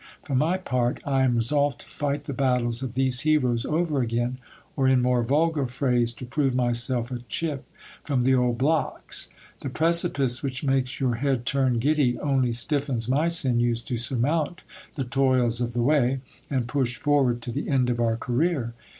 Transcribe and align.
For 0.23 0.33
my 0.33 0.57
part, 0.57 0.99
I 1.05 1.21
am 1.21 1.35
resolved 1.35 1.81
to 1.81 1.87
fight 1.91 2.23
the 2.23 2.33
battles 2.33 2.81
of 2.81 2.95
these 2.95 3.19
heroes 3.19 3.65
over 3.67 4.01
again, 4.01 4.39
or, 4.75 4.87
in 4.87 4.99
more 4.99 5.21
vulgar 5.21 5.67
phrase, 5.67 6.11
to 6.13 6.25
prove 6.25 6.55
myself 6.55 7.11
a 7.11 7.19
chip 7.29 7.65
from 8.03 8.21
the 8.23 8.33
old 8.33 8.57
blocks. 8.57 9.29
The 9.59 9.69
precipice 9.69 10.41
which 10.41 10.63
makes 10.63 10.99
your 10.99 11.17
head 11.21 11.45
turn 11.45 11.77
giddy 11.77 12.19
only 12.19 12.51
stiffens 12.51 13.07
my 13.07 13.27
sinews 13.27 13.83
to 13.83 13.97
surmount 13.97 14.61
the 14.95 15.03
toils 15.03 15.61
of 15.61 15.73
the 15.73 15.83
way, 15.83 16.21
and 16.49 16.65
push 16.67 16.97
forward 16.97 17.39
to 17.43 17.51
the 17.51 17.69
end 17.69 17.87
of 17.87 17.99
our 17.99 18.17
career. 18.17 18.73